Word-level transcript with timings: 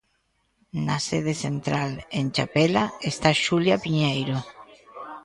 Na 0.85 0.97
sede 1.07 1.33
central, 1.45 1.91
en 2.19 2.25
Chapela, 2.35 2.83
está 3.11 3.29
Xulia 3.45 3.75
Piñeiro. 3.85 4.37